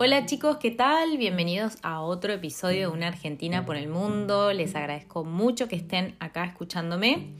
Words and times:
Hola 0.00 0.26
chicos, 0.26 0.58
¿qué 0.58 0.70
tal? 0.70 1.18
Bienvenidos 1.18 1.76
a 1.82 2.02
otro 2.02 2.32
episodio 2.32 2.82
de 2.82 2.86
Una 2.86 3.08
Argentina 3.08 3.66
por 3.66 3.76
el 3.76 3.88
Mundo. 3.88 4.52
Les 4.52 4.76
agradezco 4.76 5.24
mucho 5.24 5.66
que 5.66 5.74
estén 5.74 6.14
acá 6.20 6.44
escuchándome. 6.44 7.32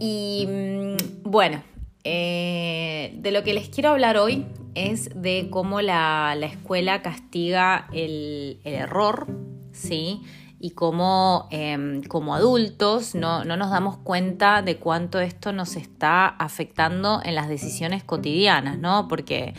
Y 0.00 0.46
mm, 0.48 1.30
bueno, 1.30 1.62
eh, 2.02 3.12
de 3.18 3.30
lo 3.32 3.42
que 3.42 3.52
les 3.52 3.68
quiero 3.68 3.90
hablar 3.90 4.16
hoy 4.16 4.46
es 4.74 5.10
de 5.14 5.48
cómo 5.50 5.82
la, 5.82 6.34
escuela 6.40 7.02
castiga 7.02 7.86
el, 7.92 8.60
error, 8.64 9.26
¿sí? 9.72 10.22
Y 10.58 10.70
cómo 10.70 11.48
em, 11.50 12.02
como 12.04 12.34
adultos 12.34 13.14
no, 13.14 13.44
no 13.44 13.58
nos 13.58 13.68
damos 13.68 13.98
cuenta 13.98 14.62
de 14.62 14.78
cuánto 14.78 15.20
esto 15.20 15.52
nos 15.52 15.76
está 15.76 16.28
afectando 16.28 17.20
en 17.22 17.34
las 17.34 17.46
decisiones 17.46 18.02
cotidianas, 18.04 18.78
¿no? 18.78 19.06
Porque 19.06 19.52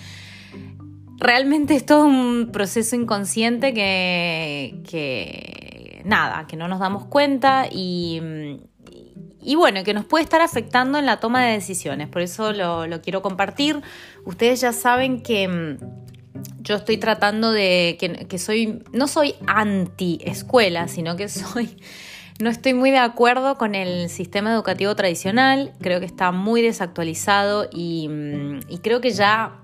realmente 1.17 1.75
es 1.75 1.85
todo 1.85 2.05
un 2.05 2.49
proceso 2.51 2.95
inconsciente 2.95 3.73
que, 3.73 4.81
nada, 6.05 6.47
que 6.47 6.57
no 6.57 6.67
nos 6.67 6.79
damos 6.79 7.05
cuenta 7.05 7.67
y, 7.71 8.21
y, 9.41 9.55
bueno, 9.55 9.83
que 9.83 9.93
nos 9.93 10.05
puede 10.05 10.23
estar 10.23 10.41
afectando 10.41 10.97
en 10.97 11.05
la 11.05 11.19
toma 11.19 11.45
de 11.45 11.53
decisiones. 11.53 12.07
Por 12.09 12.21
eso 12.21 12.51
lo, 12.53 13.01
quiero 13.01 13.21
compartir. 13.21 13.81
Ustedes 14.25 14.61
ya 14.61 14.73
saben 14.73 15.21
que 15.21 15.47
mm, 15.47 15.77
yo 16.61 16.75
estoy 16.75 16.97
tratando 16.97 17.51
de 17.51 17.97
que, 17.99 18.27
que 18.27 18.37
soy, 18.37 18.83
no 18.91 19.07
soy 19.07 19.35
anti 19.47 20.19
escuela, 20.23 20.87
sino 20.87 21.15
que 21.15 21.29
soy... 21.29 21.77
No 22.37 22.49
estoy 22.49 22.73
muy 22.73 22.91
de 22.91 22.97
acuerdo 22.97 23.57
con 23.57 23.75
el 23.75 24.09
sistema 24.09 24.51
educativo 24.51 24.93
tradicional, 24.93 25.71
creo 25.79 26.01
que 26.01 26.05
está 26.05 26.33
muy 26.33 26.61
desactualizado 26.61 27.69
y, 27.71 28.09
mm, 28.09 28.59
y 28.67 28.79
creo 28.79 28.99
que 28.99 29.11
ya 29.11 29.61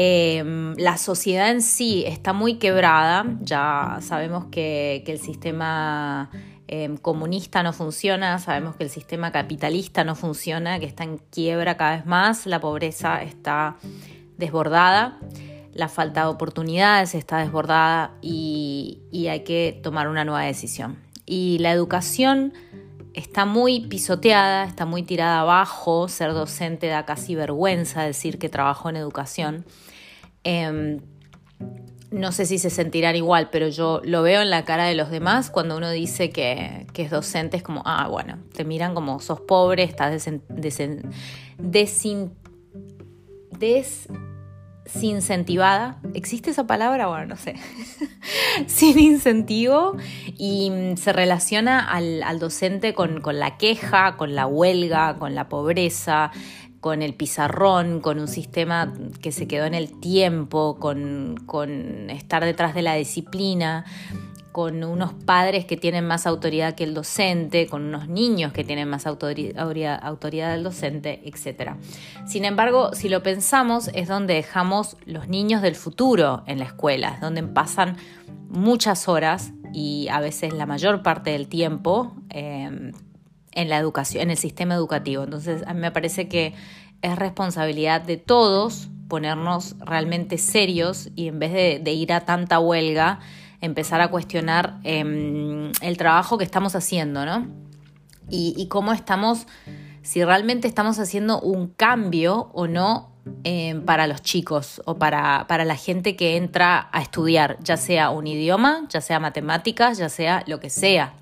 Em, 0.00 0.76
la 0.76 0.96
sociedad 0.96 1.50
en 1.50 1.60
sí 1.60 2.04
está 2.06 2.32
muy 2.32 2.54
quebrada, 2.60 3.26
ya 3.40 3.98
sabemos 4.00 4.44
que, 4.44 5.02
el 5.04 5.18
sistema 5.18 6.30
em, 6.68 6.96
comunista 6.96 7.64
no 7.64 7.72
funciona, 7.72 8.38
sabemos 8.38 8.76
que 8.76 8.84
el 8.84 8.90
sistema 8.90 9.32
capitalista 9.32 10.04
no 10.04 10.14
funciona, 10.14 10.78
que 10.78 10.86
está 10.86 11.02
en 11.02 11.18
quiebra 11.18 11.76
cada 11.76 11.96
vez 11.96 12.06
más, 12.06 12.46
la 12.46 12.60
pobreza 12.60 13.24
está 13.24 13.74
desbordada, 14.36 15.18
la 15.74 15.88
falta 15.88 16.20
de 16.20 16.26
oportunidades 16.28 17.16
está 17.16 17.38
desbordada 17.38 18.12
y, 18.22 19.00
y 19.10 19.26
hay 19.26 19.40
que 19.40 19.80
tomar 19.82 20.06
una 20.06 20.24
nueva 20.24 20.42
decisión. 20.42 20.96
Y 21.26 21.58
la 21.58 21.72
educación 21.72 22.52
está 23.18 23.44
muy 23.44 23.80
pisoteada, 23.80 24.64
está 24.64 24.86
muy 24.86 25.02
tirada 25.02 25.40
abajo, 25.40 26.08
ser 26.08 26.32
docente 26.32 26.86
da 26.86 27.04
casi 27.04 27.34
vergüenza 27.34 28.02
decir 28.02 28.38
que 28.38 28.48
trabajo 28.48 28.88
en 28.88 28.96
educación. 28.96 29.66
Em, 30.44 31.00
no 32.10 32.32
sé 32.32 32.46
si 32.46 32.58
se 32.58 32.70
sentirán 32.70 33.16
igual, 33.16 33.50
pero 33.50 33.68
yo 33.68 34.00
lo 34.04 34.22
veo 34.22 34.40
en 34.40 34.50
la 34.50 34.64
cara 34.64 34.84
de 34.84 34.94
los 34.94 35.10
demás 35.10 35.50
cuando 35.50 35.76
uno 35.76 35.90
dice 35.90 36.30
que, 36.30 36.86
es 36.94 37.10
docente, 37.10 37.56
es 37.56 37.62
como, 37.62 37.82
ah, 37.84 38.08
bueno, 38.08 38.38
te 38.54 38.64
miran 38.64 38.94
como 38.94 39.20
sos 39.20 39.40
pobre, 39.40 39.82
estás 39.82 40.12
desincentivada. 44.92 45.98
¿Existe 46.14 46.50
esa 46.50 46.66
palabra? 46.66 47.06
Bueno, 47.08 47.26
no 47.26 47.36
sé. 47.36 47.54
Sin 48.66 48.98
incentivo 48.98 49.96
y 50.36 50.70
mm, 50.70 50.96
se 50.96 51.12
relaciona 51.12 51.88
al, 51.90 52.38
docente 52.38 52.94
con, 52.94 53.20
con 53.20 53.38
la 53.38 53.56
queja, 53.56 54.16
con 54.16 54.34
la 54.34 54.46
huelga, 54.46 55.18
con 55.18 55.34
la 55.34 55.48
pobreza, 55.48 56.32
con 56.80 57.02
el 57.02 57.14
pizarrón, 57.14 58.00
con 58.00 58.20
un 58.20 58.28
sistema 58.28 58.92
que 59.20 59.32
se 59.32 59.48
quedó 59.48 59.64
en 59.66 59.74
el 59.74 59.98
tiempo, 60.00 60.78
con, 60.78 62.08
estar 62.10 62.44
detrás 62.44 62.74
de 62.74 62.82
la 62.82 62.94
disciplina, 62.94 63.84
con 64.52 64.82
unos 64.82 65.12
padres 65.12 65.64
que 65.64 65.76
tienen 65.76 66.06
más 66.06 66.26
autoridad 66.26 66.74
que 66.74 66.84
el 66.84 66.94
docente, 66.94 67.66
con 67.66 67.84
unos 67.84 68.08
niños 68.08 68.52
que 68.52 68.64
tienen 68.64 68.88
más 68.88 69.06
autoridad, 69.06 69.66
del 70.52 70.62
docente, 70.62 71.20
etc. 71.24 71.72
Sin 72.26 72.44
embargo, 72.44 72.94
si 72.94 73.08
lo 73.08 73.22
pensamos, 73.22 73.90
es 73.94 74.08
donde 74.08 74.34
dejamos 74.34 74.96
los 75.04 75.28
niños 75.28 75.62
del 75.62 75.74
futuro 75.74 76.42
en 76.46 76.58
la 76.58 76.64
escuela, 76.64 77.14
es 77.14 77.20
donde 77.20 77.42
pasan 77.42 77.96
muchas 78.48 79.08
horas 79.08 79.52
y 79.72 80.08
a 80.08 80.20
veces 80.20 80.54
la 80.54 80.66
mayor 80.66 81.02
parte 81.02 81.30
del 81.30 81.48
tiempo 81.48 82.16
eh, 82.30 82.92
en 83.52 83.68
la 83.68 83.78
educación, 83.78 84.22
en 84.22 84.30
el 84.30 84.38
sistema 84.38 84.74
educativo. 84.74 85.24
Entonces, 85.24 85.62
a 85.66 85.74
mí 85.74 85.80
me 85.80 85.90
parece 85.90 86.28
que 86.28 86.54
es 87.02 87.16
responsabilidad 87.16 88.00
de 88.00 88.16
todos 88.16 88.88
ponernos 89.08 89.76
realmente 89.80 90.38
serios 90.38 91.10
y 91.16 91.28
en 91.28 91.38
vez 91.38 91.52
de, 91.82 91.92
ir 91.92 92.12
a 92.12 92.20
tanta 92.20 92.58
huelga, 92.58 93.20
empezar 93.60 94.00
a 94.00 94.08
cuestionar 94.08 94.78
em, 94.84 95.72
el 95.80 95.96
trabajo 95.96 96.38
que 96.38 96.44
estamos 96.44 96.74
haciendo, 96.74 97.24
¿no? 97.24 97.46
Y, 98.30 98.66
cómo 98.68 98.92
estamos, 98.92 99.46
si 100.02 100.22
realmente 100.22 100.68
estamos 100.68 100.98
haciendo 100.98 101.40
un 101.40 101.68
cambio 101.68 102.50
o 102.52 102.66
no 102.66 103.10
em, 103.42 103.82
para 103.86 104.06
los 104.06 104.20
chicos 104.20 104.82
o 104.84 104.98
para, 104.98 105.46
para 105.48 105.64
la 105.64 105.76
gente 105.76 106.14
que 106.14 106.36
entra 106.36 106.90
a 106.92 107.00
estudiar, 107.00 107.56
ya 107.62 107.78
sea 107.78 108.10
un 108.10 108.26
idioma, 108.26 108.86
ya 108.90 109.00
sea 109.00 109.18
matemáticas, 109.18 109.96
ya 109.96 110.10
sea 110.10 110.44
lo 110.46 110.60
que 110.60 110.68
sea, 110.68 111.14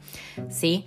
¿sí? 0.48 0.86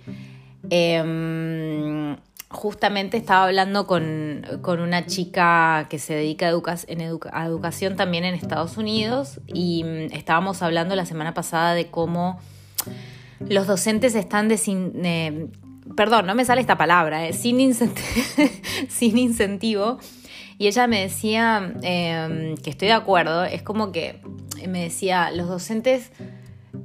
Em, 0.68 2.16
justamente 2.50 3.16
estaba 3.16 3.44
hablando 3.44 3.86
con, 3.86 4.44
una 4.66 5.06
chica 5.06 5.86
que 5.88 5.98
se 5.98 6.14
dedica 6.14 6.48
a, 6.48 7.46
educación 7.46 7.96
también 7.96 8.24
en 8.24 8.34
Estados 8.34 8.76
Unidos 8.76 9.40
y 9.46 9.84
mm, 9.84 10.12
estábamos 10.12 10.60
hablando 10.62 10.96
la 10.96 11.06
semana 11.06 11.32
pasada 11.32 11.74
de 11.74 11.86
cómo 11.86 12.40
los 13.38 13.66
docentes 13.66 14.16
están 14.16 14.50
eh, 14.50 15.46
perdón, 15.96 16.26
no 16.26 16.34
me 16.34 16.44
sale 16.44 16.60
esta 16.60 16.76
palabra, 16.76 17.26
eh, 17.26 17.32
sin, 17.32 17.74
sin 18.88 19.18
incentivo. 19.18 19.98
Y 20.58 20.66
ella 20.66 20.86
me 20.86 21.00
decía 21.00 21.72
em, 21.82 22.56
que 22.56 22.70
estoy 22.70 22.88
de 22.88 22.94
acuerdo, 22.94 23.44
es 23.44 23.62
como 23.62 23.92
que 23.92 24.20
me 24.68 24.82
decía, 24.82 25.30
los 25.30 25.48
docentes 25.48 26.10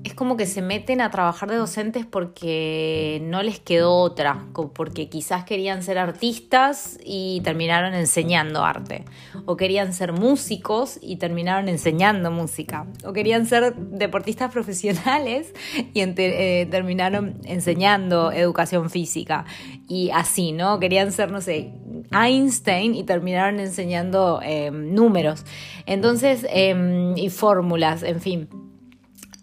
es 0.05 0.13
como 0.13 0.37
que 0.37 0.45
se 0.45 0.61
meten 0.61 1.01
a 1.01 1.09
trabajar 1.09 1.49
de 1.49 1.55
docentes 1.55 2.05
porque 2.05 3.19
no 3.23 3.41
les 3.41 3.59
quedó 3.59 3.95
otra, 3.95 4.45
porque 4.75 5.09
quizás 5.09 5.45
querían 5.45 5.81
ser 5.81 5.97
artistas 5.97 6.99
y 7.03 7.41
terminaron 7.43 7.95
enseñando 7.95 8.63
arte, 8.63 9.03
o 9.45 9.57
querían 9.57 9.93
ser 9.93 10.13
músicos 10.13 10.99
y 11.01 11.15
terminaron 11.15 11.69
enseñando 11.69 12.29
música, 12.29 12.85
o 13.03 13.13
querían 13.13 13.47
ser 13.47 13.75
deportistas 13.75 14.51
profesionales 14.51 15.55
y 15.95 16.01
eh, 16.01 16.67
terminaron 16.69 17.39
enseñando 17.43 18.31
educación 18.31 18.91
física, 18.91 19.45
y 19.87 20.11
así, 20.11 20.51
¿no? 20.51 20.79
Querían 20.79 21.11
ser, 21.13 21.31
no 21.31 21.41
sé, 21.41 21.71
Einstein 22.11 22.93
y 22.93 23.05
terminaron 23.05 23.59
enseñando 23.59 24.39
eh, 24.43 24.69
números, 24.69 25.45
entonces, 25.87 26.45
em, 26.51 27.17
y 27.17 27.31
fórmulas, 27.31 28.03
en 28.03 28.21
fin. 28.21 28.64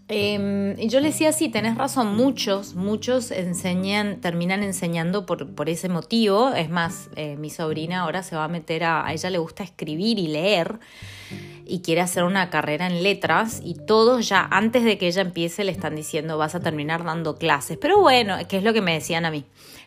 Em, 0.09 0.79
y 0.79 0.89
yo 0.89 1.01
le 1.01 1.09
decía, 1.09 1.33
sí, 1.33 1.49
tenés 1.49 1.77
razón, 1.77 2.17
muchos, 2.17 2.75
muchos 2.75 3.31
enseñan, 3.31 4.21
terminan 4.21 4.63
enseñando 4.63 5.27
por, 5.27 5.55
por 5.55 5.69
ese 5.69 5.89
motivo. 5.89 6.53
Es 6.53 6.69
más, 6.71 7.09
eh, 7.17 7.37
mi 7.37 7.51
sobrina 7.51 8.01
ahora 8.01 8.23
se 8.23 8.37
va 8.37 8.45
a 8.45 8.49
meter 8.49 8.85
a, 8.85 9.07
a 9.07 9.13
ella 9.13 9.31
le 9.31 9.39
gusta 9.39 9.63
escribir 9.63 10.19
y 10.19 10.29
leer 10.29 10.81
y 11.65 11.81
quiere 11.81 12.01
hacer 12.01 12.25
una 12.25 12.51
carrera 12.51 12.87
en 12.87 13.03
letras 13.03 13.61
y 13.65 13.75
todos 13.75 14.29
ya 14.29 14.47
antes 14.51 14.85
de 14.85 14.99
que 14.99 15.07
ella 15.07 15.23
empiece 15.23 15.65
le 15.65 15.73
están 15.73 15.95
diciendo 15.95 16.37
vas 16.37 16.55
a 16.55 16.61
terminar 16.61 17.05
dando 17.05 17.37
clases. 17.37 17.79
Pero 17.81 18.01
bueno, 18.01 18.37
que 18.49 18.59
es 18.59 18.63
lo 18.63 18.73
que 18.73 18.83
me 18.83 18.95
decían 18.95 19.25
a 19.25 19.31
mí. 19.31 19.45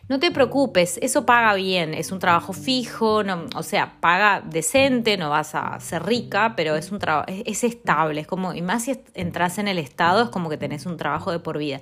No 0.08 0.20
te 0.20 0.30
preocupes, 0.30 1.00
eso 1.02 1.26
paga 1.26 1.54
bien, 1.54 1.92
es 1.92 2.12
un 2.12 2.20
trabajo 2.20 2.52
fijo, 2.52 3.24
o 3.56 3.62
sea, 3.64 4.00
paga 4.00 4.40
decente, 4.40 5.16
no 5.16 5.30
vas 5.30 5.56
a 5.56 5.80
ser 5.80 6.04
rica, 6.04 6.54
pero 6.56 6.76
es 6.76 6.92
un 6.92 7.00
trabajo, 7.00 7.26
es, 7.28 7.64
estable, 7.64 8.20
es 8.20 8.26
como, 8.28 8.54
y 8.54 8.62
más 8.62 8.84
si 8.84 9.00
entras 9.14 9.58
en 9.58 9.66
el 9.66 9.78
Estado, 9.78 10.22
es 10.22 10.28
como 10.30 10.48
que 10.48 10.58
tenés 10.58 10.86
un 10.86 10.96
trabajo 10.96 11.32
de 11.32 11.40
por 11.40 11.58
vida. 11.58 11.80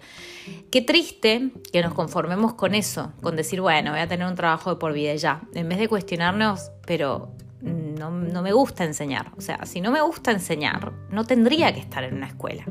Qué 0.70 0.80
triste 0.80 1.50
que 1.70 1.82
nos 1.82 1.92
conformemos 1.92 2.54
con 2.54 2.74
eso, 2.74 3.12
con 3.20 3.36
decir, 3.36 3.60
bueno, 3.60 3.90
voy 3.90 4.00
a 4.00 4.08
tener 4.08 4.26
un 4.26 4.36
trabajo 4.36 4.70
de 4.70 4.76
por 4.76 4.94
vida 4.94 5.14
ya, 5.16 5.42
en 5.54 5.68
vez 5.68 5.78
de 5.78 5.88
cuestionarnos, 5.88 6.70
pero 6.86 7.30
no, 7.60 8.10
no, 8.10 8.40
me 8.40 8.52
gusta 8.52 8.84
enseñar. 8.84 9.32
O 9.36 9.42
sea, 9.42 9.66
si 9.66 9.82
no 9.82 9.90
me 9.90 10.00
gusta 10.00 10.30
enseñar, 10.30 10.92
no 11.10 11.24
tendría 11.24 11.74
que 11.74 11.80
estar 11.80 12.04
en 12.04 12.14
una 12.14 12.26
escuela. 12.26 12.64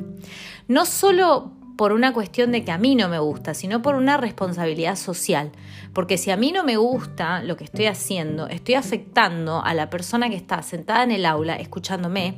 No 0.68 0.86
solo 0.86 1.52
por 1.78 1.92
una 1.92 2.14
cuestión 2.14 2.52
de 2.52 2.64
que 2.64 2.72
a 2.72 2.78
mí 2.78 2.96
no 2.96 3.10
me 3.10 3.20
gusta, 3.20 3.54
sino 3.54 3.82
por 3.82 3.96
una 3.96 4.18
responsabilidad 4.18 4.96
social. 4.96 5.52
Porque 5.94 6.18
si 6.18 6.32
a 6.32 6.38
mí 6.38 6.52
no 6.52 6.64
me 6.64 6.78
gusta 6.78 7.42
lo 7.42 7.58
que 7.58 7.64
estoy 7.64 7.86
haciendo, 7.86 8.48
estoy 8.48 8.76
afectando 8.76 9.64
a 9.64 9.74
la 9.74 9.90
persona 9.90 10.30
que 10.30 10.36
está 10.36 10.62
sentada 10.62 11.04
en 11.04 11.12
el 11.12 11.26
aula 11.26 11.56
escuchándome, 11.56 12.38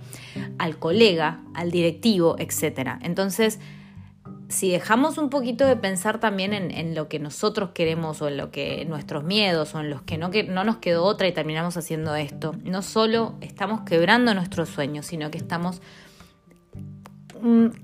al 0.58 0.78
colega, 0.78 1.42
al 1.54 1.72
directivo, 1.72 2.36
etc. 2.40 2.98
Entonces, 3.02 3.60
si 4.48 4.70
dejamos 4.70 5.18
un 5.18 5.30
poquito 5.30 5.66
de 5.66 5.76
pensar 5.76 6.20
también 6.20 6.54
en, 6.54 6.96
lo 6.96 7.10
que 7.10 7.20
nosotros 7.20 7.72
queremos 7.74 8.22
o 8.22 8.28
en 8.28 8.38
lo 8.38 8.52
que 8.52 8.86
nuestros 8.86 9.24
miedos 9.24 9.74
o 9.76 9.80
en 9.80 9.90
los 9.90 10.04
que 10.04 10.18
no, 10.18 10.30
que 10.30 10.44
no 10.44 10.64
nos 10.64 10.78
quedó 10.78 11.04
otra 11.04 11.28
y 11.28 11.34
terminamos 11.34 11.78
haciendo 11.78 12.16
esto, 12.16 12.56
no 12.64 12.81
solo 12.81 13.36
estamos 13.42 13.81
quebrando 13.81 14.34
nuestros 14.34 14.70
sueños, 14.70 15.08
sino 15.08 15.31
que 15.31 15.38
estamos 15.38 15.81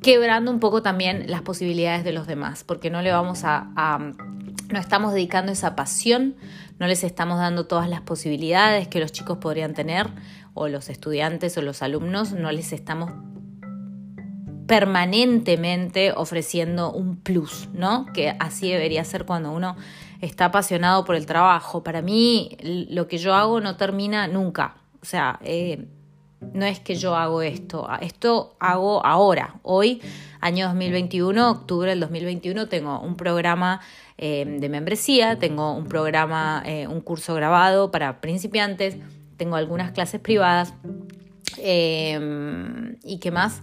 quebrando 0.02 0.52
un 0.52 0.60
poco 0.60 0.82
también 0.82 1.26
las 1.30 1.42
posibilidades 1.42 2.04
de 2.04 2.14
los 2.14 2.28
demás, 2.28 2.64
porque 2.64 2.90
no 2.90 3.02
le 3.02 3.12
vamos 3.12 3.44
a, 3.44 3.72
a 3.76 3.98
no 3.98 4.80
estamos 4.80 5.14
dedicando 5.14 5.52
esa 5.52 5.76
pasión, 5.76 6.36
no 6.80 6.88
les 6.88 7.04
estamos 7.04 7.38
dando 7.38 7.68
todas 7.68 7.90
las 7.90 8.02
posibilidades 8.02 8.88
que 8.88 9.00
los 9.00 9.12
chicos 9.12 9.38
podrían 9.38 9.74
tener, 9.74 10.08
o 10.54 10.68
los 10.68 10.90
estudiantes 10.90 11.58
o 11.58 11.62
los 11.62 11.82
alumnos, 11.82 12.34
no 12.34 12.52
les 12.52 12.74
estamos 12.74 13.12
permanentemente 14.68 16.14
ofreciendo 16.16 16.94
un 16.94 17.18
plus, 17.18 17.68
¿no? 17.74 18.06
Que 18.14 18.36
así 18.40 18.72
debería 18.72 19.04
ser 19.04 19.26
cuando 19.26 19.52
uno 19.52 19.76
está 20.22 20.46
apasionado 20.46 21.04
por 21.04 21.16
el 21.16 21.26
trabajo. 21.26 21.84
Para 21.84 22.02
mí, 22.02 22.56
lo 22.62 23.08
que 23.08 23.18
yo 23.18 23.34
hago 23.34 23.60
no 23.60 23.76
termina 23.76 24.28
nunca. 24.30 24.76
O 25.02 25.06
sea, 25.06 25.40
eh, 25.44 25.88
no 26.54 26.66
es 26.66 26.80
que 26.80 26.96
yo 26.96 27.16
hago 27.16 27.42
esto, 27.42 27.88
esto 28.02 28.56
hago 28.60 29.06
ahora, 29.06 29.56
hoy, 29.64 30.02
año 30.40 30.68
2021, 30.68 31.52
octubre 31.52 31.90
del 31.92 32.00
2021, 32.00 32.68
tengo 32.68 33.00
un 33.00 33.16
programa 33.16 33.82
eh, 34.18 34.46
de 34.60 34.70
membresía, 34.70 35.40
tengo 35.40 35.74
un 35.74 35.86
programa, 35.86 36.64
eh, 36.66 36.88
un 36.88 37.02
curso 37.02 37.36
grabado 37.36 37.92
para 37.92 38.22
principiantes, 38.22 38.98
tengo 39.38 39.56
algunas 39.56 39.92
clases 39.92 40.20
privadas 40.20 40.74
y 41.58 43.20
qué 43.20 43.32
más. 43.32 43.62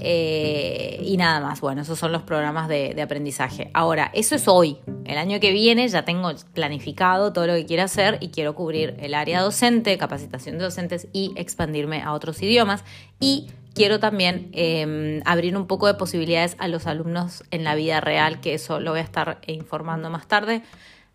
Eh, 0.00 1.02
y 1.04 1.16
nada 1.16 1.40
más, 1.40 1.60
bueno, 1.60 1.82
esos 1.82 1.98
son 1.98 2.12
los 2.12 2.22
programas 2.22 2.68
de, 2.68 3.00
aprendizaje. 3.00 3.70
Ahora, 3.74 4.10
eso 4.14 4.34
es 4.34 4.48
hoy. 4.48 4.78
El 5.04 5.18
año 5.18 5.40
que 5.40 5.52
viene 5.52 5.88
ya 5.88 6.04
tengo 6.04 6.30
planificado 6.54 7.32
todo 7.32 7.46
lo 7.46 7.54
que 7.54 7.66
quiero 7.66 7.82
hacer 7.82 8.18
y 8.20 8.28
quiero 8.28 8.54
cubrir 8.54 8.96
el 9.00 9.14
área 9.14 9.40
docente, 9.40 9.96
capacitación 9.98 10.58
de 10.58 10.64
docentes 10.64 11.08
y 11.12 11.32
expandirme 11.36 12.02
a 12.02 12.12
otros 12.12 12.42
idiomas. 12.42 12.84
Y 13.18 13.48
quiero 13.74 14.00
también 14.00 14.50
em, 14.52 15.22
abrir 15.24 15.56
un 15.56 15.66
poco 15.66 15.86
de 15.86 15.94
posibilidades 15.94 16.56
a 16.58 16.68
los 16.68 16.86
alumnos 16.86 17.44
en 17.50 17.64
la 17.64 17.74
vida 17.74 18.00
real, 18.00 18.40
que 18.40 18.54
eso 18.54 18.80
lo 18.80 18.92
voy 18.92 19.00
a 19.00 19.04
estar 19.04 19.40
informando 19.46 20.10
más 20.10 20.26
tarde 20.26 20.62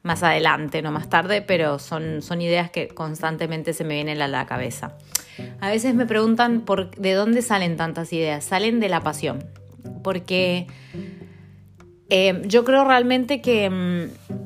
más 0.06 0.22
adelante, 0.22 0.82
no 0.84 0.92
más 0.92 1.10
tarde, 1.10 1.42
pero 1.42 1.80
son, 1.80 2.22
son 2.22 2.40
ideas 2.42 2.70
que 2.70 2.88
constantemente 2.88 3.74
se 3.74 3.84
me 3.84 3.96
vienen 3.96 4.22
a 4.22 4.28
la 4.28 4.46
cabeza. 4.46 4.98
A 5.60 5.70
veces 5.70 5.96
me 5.96 6.06
preguntan 6.06 6.62
por, 6.62 6.92
de 6.92 7.14
dónde 7.14 7.42
salen 7.42 7.76
tantas 7.76 8.14
ideas. 8.14 8.46
Salen 8.46 8.80
de 8.80 8.88
la 8.88 9.02
pasión, 9.02 9.44
porque 10.04 10.68
eh, 12.10 12.42
yo 12.46 12.64
creo 12.64 12.86
realmente 12.86 13.42
que... 13.42 13.70
Mm, 13.70 14.45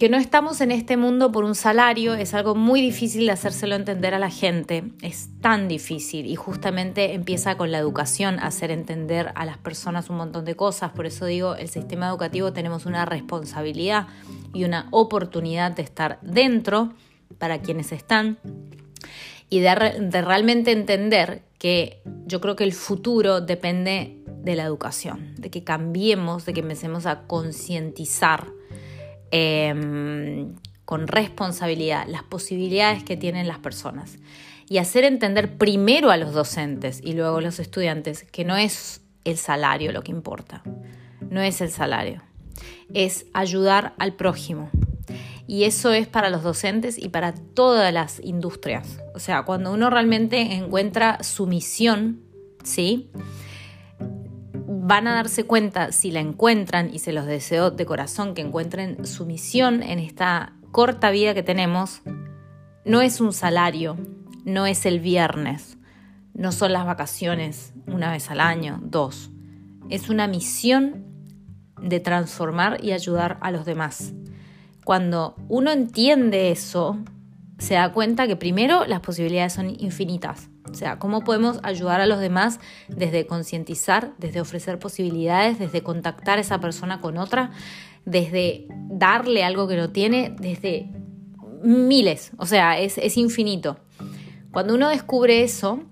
que 0.00 0.08
no 0.08 0.16
estamos 0.16 0.62
en 0.62 0.70
este 0.70 0.96
mundo 0.96 1.30
por 1.30 1.44
un 1.44 1.54
salario 1.54 2.14
es 2.14 2.32
algo 2.32 2.54
muy 2.54 2.80
difícil 2.80 3.26
de 3.26 3.32
hacérselo 3.32 3.74
entender 3.74 4.14
a 4.14 4.18
la 4.18 4.30
gente, 4.30 4.84
es 5.02 5.28
tan 5.42 5.68
difícil 5.68 6.24
y 6.24 6.36
justamente 6.36 7.12
empieza 7.12 7.58
con 7.58 7.70
la 7.70 7.76
educación, 7.76 8.38
hacer 8.38 8.70
entender 8.70 9.30
a 9.34 9.44
las 9.44 9.58
personas 9.58 10.08
un 10.08 10.16
montón 10.16 10.46
de 10.46 10.56
cosas, 10.56 10.92
por 10.92 11.04
eso 11.04 11.26
digo, 11.26 11.54
el 11.54 11.68
sistema 11.68 12.08
educativo 12.08 12.54
tenemos 12.54 12.86
una 12.86 13.04
responsabilidad 13.04 14.06
y 14.54 14.64
una 14.64 14.88
oportunidad 14.90 15.72
de 15.72 15.82
estar 15.82 16.18
dentro 16.22 16.94
para 17.36 17.60
quienes 17.60 17.92
están 17.92 18.38
y 19.50 19.60
de, 19.60 19.98
de 20.00 20.22
realmente 20.22 20.72
entender 20.72 21.42
que 21.58 22.00
yo 22.24 22.40
creo 22.40 22.56
que 22.56 22.64
el 22.64 22.72
futuro 22.72 23.42
depende 23.42 24.16
de 24.26 24.56
la 24.56 24.62
educación, 24.62 25.34
de 25.36 25.50
que 25.50 25.62
cambiemos, 25.62 26.46
de 26.46 26.54
que 26.54 26.60
empecemos 26.60 27.04
a 27.04 27.26
concientizar 27.26 28.46
Em, 29.30 30.54
con 30.84 31.06
responsabilidad 31.06 32.08
las 32.08 32.24
posibilidades 32.24 33.04
que 33.04 33.16
tienen 33.16 33.46
las 33.46 33.60
personas 33.60 34.18
y 34.68 34.78
hacer 34.78 35.04
entender 35.04 35.56
primero 35.56 36.10
a 36.10 36.16
los 36.16 36.32
docentes 36.32 37.00
y 37.00 37.12
luego 37.12 37.36
a 37.36 37.40
los 37.40 37.60
estudiantes 37.60 38.24
que 38.24 38.44
no 38.44 38.56
es 38.56 39.02
el 39.24 39.36
salario 39.36 39.92
lo 39.92 40.02
que 40.02 40.10
importa, 40.10 40.64
no 41.30 41.40
es 41.40 41.60
el 41.60 41.70
salario, 41.70 42.22
es 42.92 43.26
ayudar 43.32 43.94
al 43.98 44.14
prójimo. 44.14 44.68
Y 45.46 45.62
eso 45.64 45.92
es 45.92 46.08
para 46.08 46.28
los 46.28 46.42
docentes 46.42 46.98
y 46.98 47.08
para 47.08 47.34
todas 47.34 47.92
las 47.92 48.20
industrias. 48.20 49.00
O 49.14 49.20
sea, 49.20 49.44
cuando 49.44 49.72
uno 49.72 49.90
realmente 49.90 50.54
encuentra 50.54 51.22
su 51.22 51.46
misión, 51.46 52.20
¿sí? 52.64 53.10
Van 54.90 55.06
a 55.06 55.14
darse 55.14 55.44
cuenta 55.44 55.92
si 55.92 56.10
la 56.10 56.18
encuentran, 56.18 56.92
y 56.92 56.98
se 56.98 57.12
los 57.12 57.24
deseo 57.24 57.70
de 57.70 57.86
corazón 57.86 58.34
que 58.34 58.42
encuentren 58.42 59.06
su 59.06 59.24
misión 59.24 59.84
en 59.84 60.00
esta 60.00 60.54
corta 60.72 61.12
vida 61.12 61.32
que 61.32 61.44
tenemos, 61.44 62.02
no 62.84 63.00
es 63.00 63.20
un 63.20 63.32
salario, 63.32 63.96
no 64.44 64.66
es 64.66 64.86
el 64.86 64.98
viernes, 64.98 65.78
no 66.34 66.50
son 66.50 66.72
las 66.72 66.86
vacaciones 66.86 67.72
una 67.86 68.10
vez 68.10 68.32
al 68.32 68.40
año, 68.40 68.80
dos. 68.82 69.30
Es 69.90 70.08
una 70.08 70.26
misión 70.26 71.04
de 71.80 72.00
transformar 72.00 72.82
y 72.82 72.90
ayudar 72.90 73.38
a 73.42 73.52
los 73.52 73.64
demás. 73.64 74.12
Cuando 74.82 75.36
uno 75.48 75.70
entiende 75.70 76.50
eso, 76.50 76.98
se 77.58 77.74
da 77.74 77.92
cuenta 77.92 78.26
que 78.26 78.34
primero 78.34 78.84
las 78.86 78.98
posibilidades 78.98 79.52
son 79.52 79.70
infinitas. 79.70 80.50
O 80.70 80.74
sea, 80.74 80.98
cómo 80.98 81.22
podemos 81.22 81.58
ayudar 81.62 82.00
a 82.00 82.06
los 82.06 82.20
demás 82.20 82.60
desde 82.88 83.26
concientizar, 83.26 84.12
desde 84.18 84.40
ofrecer 84.40 84.78
posibilidades, 84.78 85.58
desde 85.58 85.82
contactar 85.82 86.38
a 86.38 86.40
esa 86.40 86.60
persona 86.60 87.00
con 87.00 87.18
otra, 87.18 87.50
desde 88.04 88.66
darle 88.88 89.44
algo 89.44 89.66
que 89.68 89.76
no 89.76 89.90
tiene, 89.90 90.34
desde 90.38 90.90
miles. 91.62 92.32
O 92.38 92.46
sea, 92.46 92.78
es, 92.78 93.16
infinito. 93.16 93.78
Cuando 94.52 94.74
uno 94.74 94.88
descubre 94.88 95.42
eso, 95.42 95.82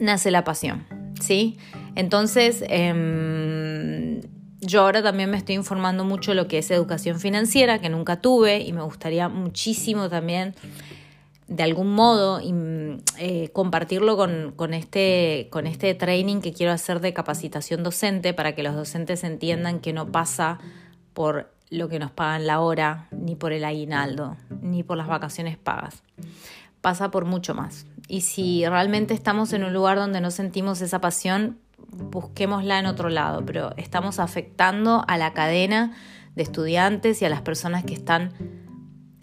nace 0.00 0.30
la 0.30 0.44
pasión, 0.44 0.86
¿sí? 1.20 1.58
Entonces, 1.94 2.64
em, 2.68 4.20
yo 4.60 4.82
ahora 4.82 5.02
también 5.02 5.30
me 5.30 5.36
estoy 5.36 5.54
informando 5.54 6.04
mucho 6.04 6.32
de 6.32 6.34
lo 6.36 6.48
que 6.48 6.58
es 6.58 6.70
educación 6.70 7.20
financiera, 7.20 7.80
que 7.80 7.88
nunca 7.88 8.20
tuve, 8.20 8.60
y 8.60 8.72
me 8.72 8.82
gustaría 8.82 9.28
muchísimo 9.28 10.08
también 10.08 10.54
de 11.50 11.64
algún 11.64 11.92
modo 11.92 12.40
eh, 13.18 13.50
compartirlo 13.52 14.16
con, 14.16 14.72
este, 14.72 15.48
con 15.50 15.66
este 15.66 15.94
training 15.94 16.40
que 16.40 16.52
quiero 16.52 16.72
hacer 16.72 17.00
de 17.00 17.12
capacitación 17.12 17.82
docente 17.82 18.32
para 18.32 18.54
que 18.54 18.62
los 18.62 18.76
docentes 18.76 19.24
entiendan 19.24 19.80
que 19.80 19.92
no 19.92 20.12
pasa 20.12 20.58
por 21.12 21.52
lo 21.68 21.88
que 21.88 21.98
nos 21.98 22.12
pagan 22.12 22.46
la 22.46 22.60
hora, 22.60 23.08
ni 23.10 23.34
por 23.34 23.52
el 23.52 23.64
aguinaldo, 23.64 24.36
ni 24.62 24.84
por 24.84 24.96
las 24.96 25.08
vacaciones 25.08 25.58
pagas. 25.58 26.04
Pasa 26.80 27.10
por 27.10 27.24
mucho 27.24 27.52
más. 27.52 27.84
Y 28.06 28.20
si 28.20 28.64
realmente 28.64 29.12
estamos 29.12 29.52
en 29.52 29.64
un 29.64 29.72
lugar 29.72 29.98
donde 29.98 30.20
no 30.20 30.30
sentimos 30.30 30.80
esa 30.80 31.00
pasión, 31.00 31.58
busquémosla 31.90 32.78
en 32.78 32.86
otro 32.86 33.08
lado, 33.08 33.44
pero 33.44 33.74
estamos 33.76 34.20
afectando 34.20 35.04
a 35.08 35.18
la 35.18 35.32
cadena 35.32 35.96
de 36.36 36.44
estudiantes 36.44 37.20
y 37.22 37.24
a 37.24 37.28
las 37.28 37.42
personas 37.42 37.84
que 37.84 37.94
están 37.94 38.32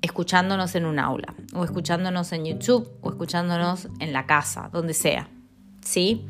escuchándonos 0.08 0.74
en 0.76 0.86
un 0.86 1.00
aula, 1.00 1.36
o 1.54 1.64
escuchándonos 1.64 2.32
en 2.32 2.46
YouTube, 2.46 2.90
o 3.02 3.10
escuchándonos 3.10 3.88
en 4.00 4.14
la 4.14 4.26
casa, 4.26 4.70
donde 4.74 4.94
sea. 4.94 5.30
¿Sí? 5.82 6.26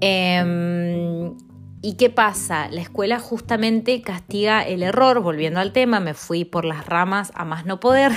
Em, 0.00 1.36
¿Y 1.82 1.94
qué 1.98 2.10
pasa? 2.10 2.68
La 2.68 2.80
escuela 2.80 3.20
justamente 3.20 4.02
castiga 4.02 4.62
el 4.62 4.82
error, 4.82 5.20
volviendo 5.20 5.60
al 5.60 5.72
tema, 5.72 6.00
me 6.00 6.14
fui 6.14 6.44
por 6.44 6.64
las 6.64 6.86
ramas 6.86 7.30
a 7.34 7.44
más 7.44 7.64
no 7.66 7.78
poder. 7.78 8.12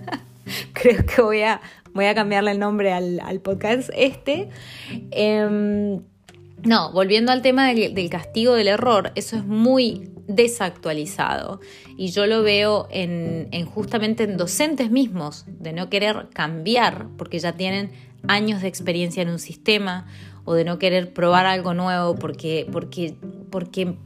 Creo 0.72 1.04
que 1.04 1.20
voy 1.20 1.42
a, 1.42 1.60
voy 1.92 2.06
a 2.06 2.14
cambiarle 2.14 2.52
el 2.52 2.58
nombre 2.58 2.92
al, 2.92 3.40
podcast 3.40 3.90
este. 3.94 4.48
Em, 5.10 6.00
no, 6.62 6.92
volviendo 6.92 7.32
al 7.32 7.42
tema 7.42 7.66
del, 7.66 8.08
castigo 8.10 8.54
del 8.54 8.68
error, 8.68 9.12
eso 9.16 9.36
es 9.36 9.44
muy 9.44 10.13
desactualizado 10.26 11.60
y 11.96 12.10
yo 12.10 12.26
lo 12.26 12.42
veo 12.42 12.88
en, 12.90 13.48
justamente 13.66 14.24
en 14.24 14.36
docentes 14.36 14.90
mismos 14.90 15.44
de 15.46 15.72
no 15.72 15.90
querer 15.90 16.28
cambiar 16.32 17.08
porque 17.16 17.38
ya 17.38 17.52
tienen 17.52 17.90
años 18.26 18.62
de 18.62 18.68
experiencia 18.68 19.22
en 19.22 19.28
un 19.28 19.38
sistema 19.38 20.06
o 20.44 20.54
de 20.54 20.64
no 20.64 20.78
querer 20.78 21.12
probar 21.12 21.46
algo 21.46 21.74
nuevo 21.74 22.14
porque, 22.14 22.66
porque, 22.70 23.16
porque 23.50 23.96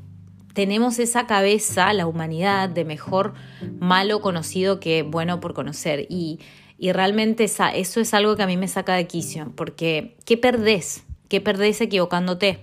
tenemos 0.55 0.99
esa 0.99 1.27
cabeza, 1.27 1.93
la 1.93 2.07
humanidad, 2.07 2.69
de 2.69 2.85
mejor 2.85 3.35
malo 3.79 4.21
conocido 4.21 4.81
que 4.81 5.03
bueno 5.03 5.41
por 5.41 5.55
conocer 5.55 6.07
y, 6.09 6.41
y 6.79 6.93
realmente 6.93 7.45
eso 7.45 8.01
es 8.01 8.15
algo 8.15 8.37
que 8.37 8.43
a 8.43 8.47
mí 8.47 8.57
me 8.57 8.69
saca 8.69 8.95
de 8.95 9.07
quicio 9.07 9.53
porque 9.55 10.17
¿qué 10.25 10.37
perdés? 10.37 11.05
¿Qué 11.29 11.41
perdés 11.41 11.81
equivocándote? 11.81 12.61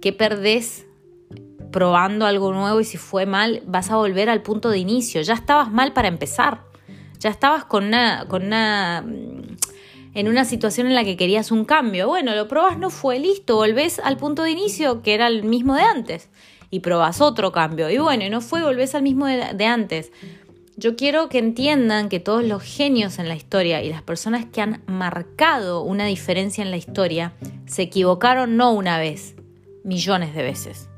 ¿Qué 0.00 0.12
perdés 0.12 0.86
probando 1.70 2.26
algo 2.26 2.52
nuevo 2.52 2.80
y 2.80 2.84
si 2.84 2.96
fue 2.96 3.26
mal 3.26 3.62
vas 3.66 3.90
a 3.90 3.96
volver 3.96 4.30
al 4.30 4.42
punto 4.42 4.70
de 4.70 4.78
inicio? 4.78 5.20
Ya 5.22 5.34
estabas 5.34 5.70
mal 5.70 5.92
para 5.92 6.08
empezar. 6.08 6.62
Ya 7.18 7.30
estabas 7.30 7.64
con 7.64 7.84
una, 7.84 8.26
con 8.28 8.44
una 8.44 9.02
mm, 9.06 9.56
en 10.14 10.28
una 10.28 10.44
situación 10.44 10.86
en 10.86 10.94
la 10.94 11.04
que 11.04 11.16
querías 11.16 11.50
un 11.50 11.64
cambio. 11.64 12.08
Bueno, 12.08 12.34
lo 12.34 12.48
probas, 12.48 12.78
no 12.78 12.90
fue 12.90 13.18
listo, 13.18 13.56
volvés 13.56 13.98
al 13.98 14.16
punto 14.16 14.42
de 14.42 14.50
inicio 14.50 15.02
que 15.02 15.14
era 15.14 15.26
el 15.26 15.42
mismo 15.42 15.74
de 15.74 15.82
antes 15.82 16.30
y 16.70 16.80
probas 16.80 17.20
otro 17.20 17.52
cambio. 17.52 17.90
Y 17.90 17.98
bueno, 17.98 18.28
no 18.30 18.40
fue, 18.40 18.62
volvés 18.62 18.94
al 18.94 19.02
mismo 19.02 19.26
de 19.26 19.66
antes. 19.66 20.12
Yo 20.78 20.94
quiero 20.94 21.30
que 21.30 21.38
entiendan 21.38 22.10
que 22.10 22.20
todos 22.20 22.44
los 22.44 22.62
genios 22.62 23.18
en 23.18 23.28
la 23.28 23.34
historia 23.34 23.82
y 23.82 23.88
las 23.88 24.02
personas 24.02 24.44
que 24.44 24.60
han 24.60 24.82
marcado 24.86 25.80
una 25.80 26.04
diferencia 26.04 26.62
en 26.62 26.70
la 26.70 26.76
historia 26.76 27.32
se 27.64 27.82
equivocaron 27.82 28.58
no 28.58 28.72
una 28.72 28.98
vez, 28.98 29.36
millones 29.84 30.34
de 30.34 30.42
veces. 30.42 30.90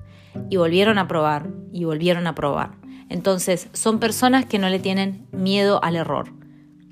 Y 0.51 0.57
volvieron 0.57 0.99
a 0.99 1.09
probar 1.09 1.49
y 1.73 1.85
volvieron 1.85 2.27
a 2.27 2.35
probar. 2.35 2.73
Entonces, 3.09 3.69
son 3.73 3.99
personas 3.99 4.45
que 4.45 4.59
no 4.59 4.69
le 4.69 4.79
tienen 4.79 5.27
miedo 5.33 5.83
al 5.83 5.97
error. 5.97 6.33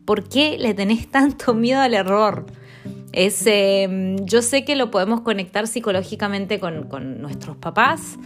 ¿Por 0.04 0.28
qué 0.28 0.56
le 0.58 0.74
tenés 0.74 1.08
tanto 1.10 1.54
miedo 1.54 1.80
al 1.80 1.94
error? 1.94 2.46
Es, 3.12 3.42
em, 3.46 4.16
yo 4.26 4.42
sé 4.42 4.64
que 4.64 4.76
lo 4.76 4.90
podemos 4.90 5.22
conectar 5.22 5.66
psicológicamente 5.66 6.60
con, 6.60 6.88
nuestros 7.20 7.56
papás, 7.56 8.18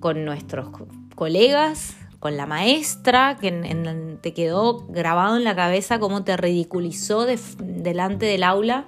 con 0.00 0.24
nuestros 0.24 0.68
colegas, 1.14 1.96
con 2.18 2.36
la 2.36 2.46
maestra, 2.46 3.36
que 3.40 4.18
te 4.20 4.34
quedó 4.34 4.86
grabado 4.88 5.36
en 5.36 5.44
la 5.44 5.54
cabeza 5.54 5.98
cómo 5.98 6.24
te 6.24 6.36
ridiculizó 6.36 7.24
delante 7.24 8.26
del 8.26 8.42
aula 8.42 8.86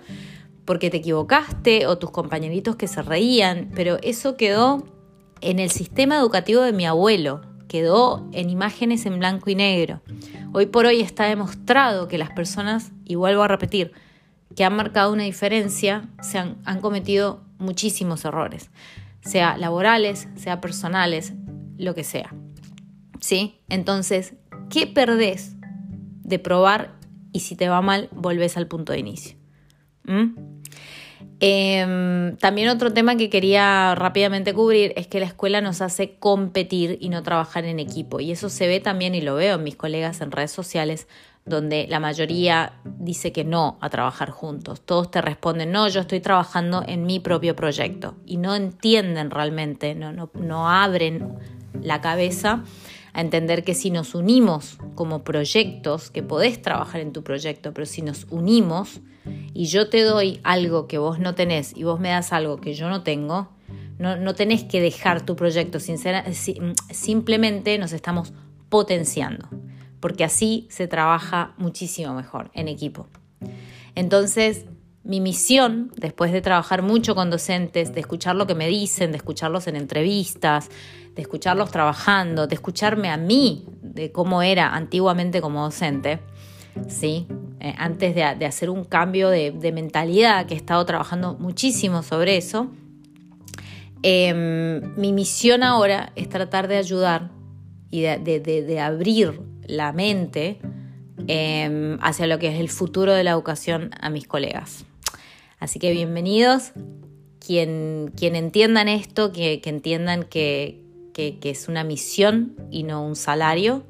porque 0.64 0.90
te 0.90 0.98
equivocaste 0.98 1.87
o 1.87 1.96
tus 1.96 2.10
compañeritos 2.10 2.76
que 2.76 2.88
se 2.88 3.00
reían, 3.00 3.70
pero 3.75 3.96
eso 4.02 4.37
quedó 4.37 4.84
en 5.40 5.59
el 5.59 5.71
sistema 5.71 6.16
educativo 6.16 6.62
de 6.62 6.73
mi 6.73 6.87
abuelo, 6.87 7.42
quedó 7.68 8.28
en 8.33 8.50
imágenes 8.50 9.07
en 9.07 9.18
blanco 9.18 9.50
y 9.50 9.54
negro. 9.54 10.00
Hoy 10.52 10.66
por 10.66 10.87
hoy 10.87 11.00
está 11.00 11.25
demostrado 11.26 12.09
que 12.09 12.18
las 12.18 12.30
personas, 12.30 12.92
y 13.04 13.14
vuelvo 13.14 13.42
a 13.42 13.49
repetir, 13.49 13.92
que 14.57 14.64
han 14.64 14.75
marcado 14.75 15.12
una 15.12 15.25
diferencia, 15.25 16.09
se 16.23 16.38
han, 16.38 16.57
cometido 16.80 17.42
muchísimos 17.59 18.25
errores, 18.25 18.71
sea 19.21 19.57
laborales, 19.57 20.28
sea 20.37 20.61
personales, 20.61 21.35
lo 21.76 21.95
que 21.95 22.04
sea. 22.04 22.35
¿Sí? 23.21 23.61
Entonces, 23.68 24.35
¿qué 24.71 24.87
perdés 24.87 25.54
de 26.23 26.38
probar 26.38 26.95
y 27.33 27.40
si 27.40 27.57
te 27.57 27.68
va 27.68 27.83
mal, 27.83 28.09
volvés 28.12 28.57
al 28.57 28.66
punto 28.66 28.92
de 28.92 29.00
inicio? 29.00 29.37
¿Mm? 30.04 30.58
Em, 31.40 32.37
también 32.37 32.68
otro 32.68 32.92
tema 32.92 33.16
que 33.16 33.30
quería 33.30 33.94
rápidamente 33.94 34.52
cubrir 34.54 34.92
es 34.96 35.06
que 35.06 35.20
la 35.20 35.26
escuela 35.26 35.60
nos 35.60 35.80
hace 35.80 36.16
competir 36.18 36.98
y 37.00 37.08
no 37.08 37.22
trabajar 37.22 37.64
en 37.64 37.78
equipo. 37.78 38.20
Y 38.20 38.32
eso 38.32 38.48
se 38.48 38.66
ve 38.66 38.80
también 38.80 39.14
y 39.14 39.20
lo 39.20 39.34
veo 39.37 39.56
en 39.56 39.64
mis 39.64 39.76
colegas 39.76 40.20
en 40.20 40.32
redes 40.32 40.50
sociales, 40.50 41.06
donde 41.44 41.87
la 41.88 42.00
mayoría 42.00 42.75
dice 42.84 43.32
que 43.32 43.44
no 43.44 43.78
a 43.80 43.88
trabajar 43.88 44.30
juntos. 44.30 44.80
Todos 44.80 45.10
te 45.10 45.20
responden, 45.20 45.70
no, 45.70 45.88
yo 45.88 46.00
estoy 46.00 46.20
trabajando 46.20 46.82
en 46.87 47.06
mi 47.06 47.20
propio 47.20 47.54
proyecto. 47.54 48.16
Y 48.26 48.37
no 48.37 48.54
entienden 48.54 49.30
realmente, 49.30 49.94
no, 49.94 50.12
no, 50.12 50.30
no 50.34 50.68
abren 50.68 51.38
la 51.80 52.00
cabeza 52.00 52.64
a 53.18 53.20
entender 53.20 53.64
que 53.64 53.75
si 53.75 53.90
nos 53.90 54.14
unimos 54.14 54.78
como 54.94 55.25
proyectos, 55.25 56.08
que 56.08 56.22
podés 56.22 56.62
trabajar 56.62 57.00
en 57.00 57.12
tu 57.12 57.25
proyecto, 57.25 57.75
pero 57.75 57.84
si 57.84 58.00
nos 58.00 58.28
unimos 58.30 59.00
y 59.52 59.64
yo 59.64 59.88
te 59.88 60.02
doy 60.02 60.38
algo 60.44 60.87
que 60.87 60.98
vos 60.98 61.18
no 61.18 61.34
tenés 61.34 61.76
y 61.76 61.82
vos 61.82 61.98
me 61.98 62.10
das 62.10 62.32
algo 62.32 62.60
que 62.60 62.75
yo 62.75 62.88
no 62.88 63.02
tengo, 63.02 63.48
no, 63.98 64.34
tenés 64.37 64.62
que 64.62 64.80
dejar 64.80 65.26
tu 65.26 65.34
proyecto, 65.34 65.80
simplemente 66.92 67.76
nos 67.76 67.92
estamos 67.92 68.32
potenciando, 68.68 69.48
porque 69.98 70.22
así 70.22 70.68
se 70.70 70.87
trabaja 70.87 71.54
muchísimo 71.58 72.14
mejor 72.14 72.52
en 72.54 72.68
equipo. 72.68 73.08
Entonces, 73.96 74.66
mi 75.09 75.21
misión, 75.23 75.91
después 75.97 76.33
de 76.33 76.43
trabajar 76.43 76.83
mucho 76.83 77.15
con 77.15 77.31
docentes, 77.31 77.95
de 77.95 78.00
escuchar 78.00 78.37
lo 78.37 78.47
que 78.47 78.55
me 78.55 78.69
dicen, 78.69 79.11
de 79.11 79.17
escucharlos 79.17 79.67
en 79.67 79.75
entrevistas, 79.75 80.69
de 81.17 81.23
escucharlos 81.23 81.71
trabajando, 81.71 82.47
de 82.47 82.55
escucharme 82.55 83.09
a 83.09 83.17
mí 83.17 83.65
de 83.81 84.12
cómo 84.12 84.43
era 84.43 84.75
antiguamente 84.75 85.41
como 85.41 85.62
docente, 85.65 86.21
¿sí? 86.88 87.27
Eh, 87.59 87.75
antes 87.79 88.15
de, 88.15 88.23
hacer 88.23 88.69
un 88.69 88.85
cambio 88.85 89.31
de, 89.31 89.73
mentalidad, 89.73 90.45
que 90.45 90.53
he 90.53 90.57
estado 90.59 90.85
trabajando 90.85 91.38
muchísimo 91.38 92.03
sobre 92.03 92.37
eso, 92.37 92.71
em, 94.03 94.95
mi 94.97 95.15
misión 95.15 95.62
ahora 95.62 96.12
es 96.17 96.29
tratar 96.29 96.69
de 96.69 96.77
ayudar 96.77 97.31
y 97.91 98.03
de, 98.03 98.81
abrir 98.81 99.41
la 99.67 99.93
mente 99.95 100.61
em, 101.29 101.97
hacia 102.03 102.27
lo 102.27 102.38
que 102.38 102.49
es 102.49 102.61
el 102.61 102.69
futuro 102.69 103.15
de 103.15 103.25
la 103.25 103.31
educación 103.31 103.91
a 103.99 104.11
mis 104.11 104.29
colegas. 104.29 104.85
Así 105.59 105.79
que 105.79 105.91
bienvenidos, 105.93 106.73
quien, 107.38 108.12
quien 108.17 108.37
entiendan 108.37 108.88
esto, 108.88 109.33
que 109.33 109.61
entiendan 109.65 110.25
que, 110.25 110.83
que, 111.41 111.50
es 111.50 111.69
una 111.69 111.83
misión 111.83 112.55
y 112.71 112.85
no 112.85 113.05
un 113.05 113.17
salario 113.17 113.83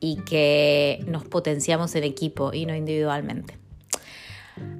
y 0.00 0.16
que 0.16 1.02
nos 1.06 1.24
potenciamos 1.24 1.94
en 1.94 2.04
equipo 2.04 2.52
y 2.52 2.66
no 2.66 2.74
individualmente. 2.76 3.56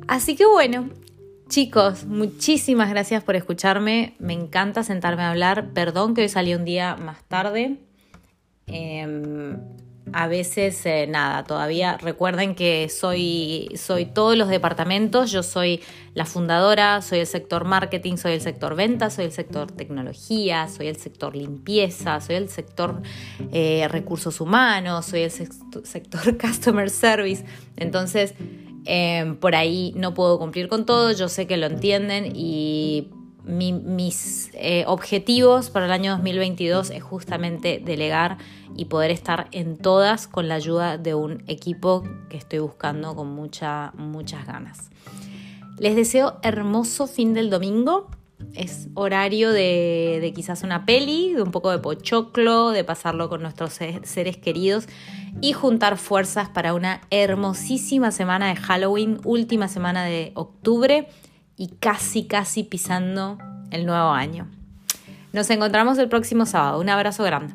Así 0.06 0.36
que 0.36 0.44
bueno, 0.44 0.90
chicos, 1.48 2.04
muchísimas 2.04 2.90
gracias 2.90 3.24
por 3.24 3.36
escucharme. 3.36 4.14
Me 4.18 4.34
encanta 4.34 4.82
sentarme 4.82 5.22
a 5.22 5.30
hablar. 5.30 5.70
Perdón 5.72 6.14
que 6.14 6.22
hoy 6.22 6.28
salí 6.28 6.54
un 6.54 6.66
día 6.66 6.96
más 6.96 7.22
tarde. 7.24 7.78
Em, 8.66 9.58
a 10.12 10.28
veces 10.28 10.84
eh, 10.86 11.06
nada, 11.06 11.44
todavía 11.44 11.96
recuerden 11.96 12.54
que 12.54 12.88
soy, 12.88 13.70
soy 13.76 14.06
todos 14.06 14.36
los 14.36 14.48
departamentos, 14.48 15.30
yo 15.30 15.42
soy 15.42 15.80
la 16.14 16.26
fundadora, 16.26 17.00
soy 17.02 17.20
el 17.20 17.26
sector 17.26 17.64
marketing, 17.64 18.16
soy 18.16 18.32
el 18.32 18.40
sector 18.40 18.76
ventas, 18.76 19.14
soy 19.14 19.26
el 19.26 19.32
sector 19.32 19.72
tecnología, 19.72 20.68
soy 20.68 20.88
el 20.88 20.96
sector 20.96 21.34
limpieza, 21.34 22.20
soy 22.20 22.36
el 22.36 22.48
sector 22.48 23.02
eh, 23.52 23.86
recursos 23.88 24.40
humanos, 24.40 25.06
soy 25.06 25.22
el 25.22 25.30
sector 25.30 26.38
customer 26.40 26.90
service. 26.90 27.44
Entonces, 27.76 28.34
em, 28.84 29.36
por 29.36 29.54
ahí 29.54 29.92
no 29.96 30.14
puedo 30.14 30.38
cumplir 30.38 30.68
con 30.68 30.84
todo, 30.84 31.12
yo 31.12 31.28
sé 31.28 31.46
que 31.46 31.56
lo 31.56 31.66
entienden 31.66 32.32
y 32.34 33.08
mis 33.44 34.50
eh, 34.54 34.84
objetivos 34.86 35.70
para 35.70 35.86
el 35.86 35.92
año 35.92 36.12
2022 36.12 36.90
es 36.90 37.02
justamente 37.02 37.82
delegar 37.84 38.38
y 38.76 38.86
poder 38.86 39.10
estar 39.10 39.48
en 39.52 39.76
todas 39.76 40.28
con 40.28 40.48
la 40.48 40.54
ayuda 40.54 40.98
de 40.98 41.14
un 41.14 41.42
equipo 41.48 42.04
que 42.28 42.36
estoy 42.36 42.60
buscando 42.60 43.16
con 43.16 43.28
mucha, 43.34 43.92
muchas 43.96 44.46
ganas. 44.46 44.90
Les 45.78 45.96
deseo 45.96 46.38
hermoso 46.42 47.06
fin 47.06 47.34
del 47.34 47.50
domingo. 47.50 48.08
Es 48.54 48.88
horario 48.94 49.52
de, 49.52 50.18
de 50.20 50.32
quizás 50.32 50.62
una 50.62 50.84
peli, 50.84 51.32
de 51.32 51.42
un 51.42 51.52
poco 51.52 51.70
de 51.70 51.78
pochoclo, 51.78 52.70
de 52.70 52.84
pasarlo 52.84 53.28
con 53.28 53.42
nuestros 53.42 53.72
seres 53.72 54.36
queridos 54.36 54.86
y 55.40 55.52
juntar 55.52 55.96
fuerzas 55.96 56.48
para 56.48 56.74
una 56.74 57.02
hermosísima 57.10 58.10
semana 58.10 58.48
de 58.48 58.56
Halloween, 58.56 59.20
última 59.24 59.68
semana 59.68 60.04
de 60.04 60.32
octubre 60.34 61.08
y 61.56 61.68
casi, 61.68 62.26
casi 62.26 62.64
pisando 62.64 63.38
el 63.70 63.86
nuevo 63.86 64.10
año. 64.10 64.48
Nos 65.32 65.48
encontramos 65.50 65.98
el 65.98 66.08
próximo 66.08 66.46
sábado. 66.46 66.80
Un 66.80 66.88
abrazo 66.88 67.24
grande. 67.24 67.54